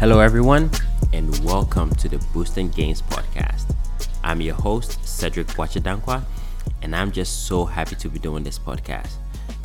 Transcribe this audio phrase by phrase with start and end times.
[0.00, 0.70] Hello, everyone,
[1.12, 3.76] and welcome to the Boost and Gains podcast.
[4.24, 6.24] I'm your host, Cedric Wachadankwa,
[6.80, 9.10] and I'm just so happy to be doing this podcast.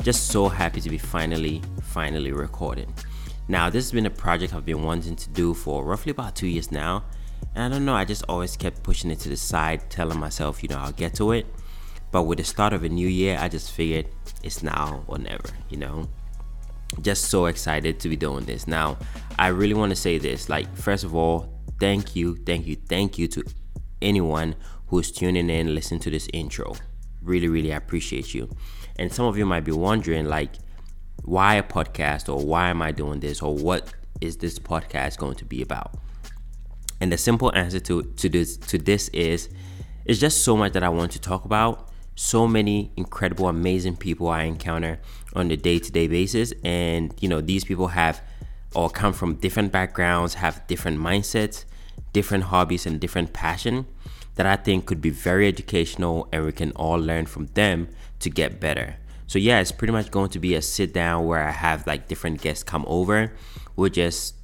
[0.02, 2.92] Just so happy to be finally, finally recording.
[3.48, 6.48] Now, this has been a project I've been wanting to do for roughly about two
[6.48, 7.04] years now.
[7.54, 10.62] And I don't know, I just always kept pushing it to the side, telling myself,
[10.62, 11.46] you know, I'll get to it.
[12.12, 14.08] But with the start of a new year, I just figured
[14.42, 16.10] it's now or never, you know?
[17.00, 18.66] Just so excited to be doing this.
[18.66, 18.96] Now,
[19.38, 20.48] I really want to say this.
[20.48, 23.44] Like, first of all, thank you, thank you, thank you to
[24.00, 24.54] anyone
[24.88, 26.74] who's tuning in, listening to this intro.
[27.20, 28.48] Really, really appreciate you.
[28.98, 30.50] And some of you might be wondering, like,
[31.24, 35.34] why a podcast or why am I doing this or what is this podcast going
[35.36, 35.98] to be about?
[37.00, 39.48] And the simple answer to, to this to this is
[40.04, 41.90] it's just so much that I want to talk about.
[42.16, 44.98] So many incredible, amazing people I encounter
[45.34, 46.52] on a day-to-day basis.
[46.64, 48.20] And you know, these people have
[48.74, 51.64] or come from different backgrounds, have different mindsets,
[52.12, 53.86] different hobbies, and different passion
[54.34, 57.88] that I think could be very educational and we can all learn from them
[58.20, 58.96] to get better.
[59.26, 62.08] So yeah, it's pretty much going to be a sit down where I have like
[62.08, 63.32] different guests come over.
[63.76, 64.34] We'll just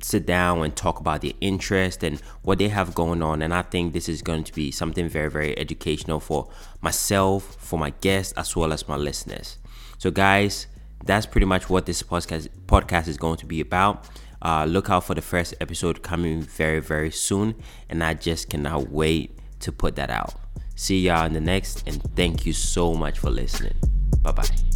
[0.00, 3.42] sit down and talk about their interest and what they have going on.
[3.42, 6.48] And I think this is going to be something very, very educational for
[6.80, 9.58] myself, for my guests, as well as my listeners.
[9.98, 10.66] So guys,
[11.04, 14.04] that's pretty much what this podcast podcast is going to be about.
[14.40, 17.54] Uh, look out for the first episode coming very, very soon,
[17.88, 20.34] and I just cannot wait to put that out.
[20.76, 23.74] See y'all in the next, and thank you so much for listening.
[24.22, 24.67] Bye bye.